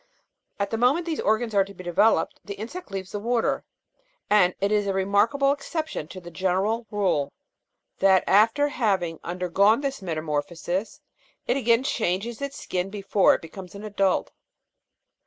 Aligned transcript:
At 0.59 0.71
the 0.71 0.79
moment 0.79 1.05
these 1.05 1.19
organs 1.19 1.53
are 1.53 1.63
to 1.63 1.75
be 1.75 1.83
developed, 1.83 2.39
the 2.43 2.55
insect 2.55 2.89
leaves 2.89 3.11
the 3.11 3.19
water; 3.19 3.63
and 4.31 4.55
it 4.59 4.71
is 4.71 4.87
a 4.87 4.93
remarkable 4.95 5.51
exception 5.51 6.07
to 6.07 6.19
the 6.19 6.31
general 6.31 6.87
rule, 6.89 7.31
that 7.99 8.23
after 8.25 8.69
having 8.69 9.19
undergone 9.23 9.81
this 9.81 10.01
metamorphosis, 10.01 11.01
it 11.45 11.55
again 11.55 11.83
changes 11.83 12.41
its 12.41 12.59
skin 12.59 12.89
before 12.89 13.35
it 13.35 13.43
becomes 13.43 13.75
an 13.75 13.83
adult. 13.83 14.31